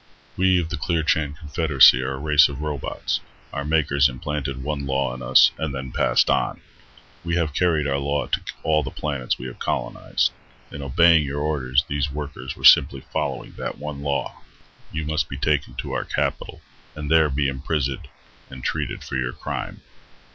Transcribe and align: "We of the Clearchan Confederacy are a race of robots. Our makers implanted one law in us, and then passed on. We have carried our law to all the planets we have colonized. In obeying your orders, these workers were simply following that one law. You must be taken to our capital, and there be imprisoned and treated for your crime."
"We 0.35 0.59
of 0.59 0.69
the 0.69 0.77
Clearchan 0.77 1.37
Confederacy 1.37 2.01
are 2.01 2.13
a 2.13 2.17
race 2.17 2.49
of 2.49 2.61
robots. 2.61 3.19
Our 3.53 3.63
makers 3.63 4.09
implanted 4.09 4.63
one 4.63 4.87
law 4.87 5.13
in 5.13 5.21
us, 5.21 5.51
and 5.59 5.75
then 5.75 5.91
passed 5.91 6.27
on. 6.27 6.59
We 7.23 7.35
have 7.35 7.53
carried 7.53 7.85
our 7.85 7.99
law 7.99 8.25
to 8.25 8.41
all 8.63 8.81
the 8.81 8.89
planets 8.89 9.37
we 9.37 9.45
have 9.45 9.59
colonized. 9.59 10.31
In 10.71 10.81
obeying 10.81 11.23
your 11.23 11.41
orders, 11.41 11.83
these 11.87 12.09
workers 12.09 12.55
were 12.55 12.63
simply 12.65 13.01
following 13.13 13.51
that 13.59 13.77
one 13.77 14.01
law. 14.01 14.41
You 14.91 15.05
must 15.05 15.29
be 15.29 15.37
taken 15.37 15.75
to 15.75 15.91
our 15.93 16.05
capital, 16.05 16.61
and 16.95 17.11
there 17.11 17.29
be 17.29 17.47
imprisoned 17.47 18.07
and 18.49 18.63
treated 18.63 19.03
for 19.03 19.17
your 19.17 19.33
crime." 19.33 19.81